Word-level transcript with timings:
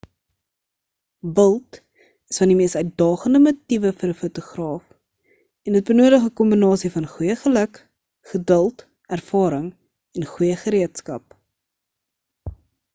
wild 1.39 1.77
is 1.79 2.37
van 2.43 2.51
die 2.53 2.55
mees 2.61 2.75
uitdagende 2.79 3.41
motiewe 3.47 3.91
vir 3.99 4.13
'n 4.13 4.17
fotograaf 4.21 4.87
en 5.69 5.77
dit 5.79 5.91
benodig 5.93 6.25
'n 6.29 6.33
kombinasie 6.43 6.91
van 6.97 7.07
goeie 7.13 7.35
geluk 7.43 7.79
geduld 8.33 8.83
ervaring 9.19 9.69
en 10.21 10.27
goeie 10.33 10.57
gereedskap 10.65 11.39